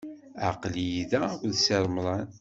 [0.49, 2.27] Aql-iyi da akked Si Remḍan.